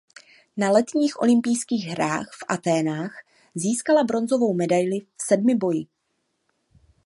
Na 0.57 0.71
letních 0.71 1.21
olympijských 1.21 1.85
hrách 1.85 2.29
v 2.31 2.45
Athénách 2.49 3.11
získala 3.55 4.03
bronzovou 4.03 4.53
medaili 4.53 4.99
v 4.99 5.07
sedmiboji. 5.23 5.85